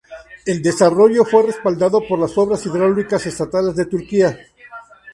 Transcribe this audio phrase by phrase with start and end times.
[0.47, 4.39] El desarrollo fue respaldado por las Obras hidráulicas estatales de Turquía.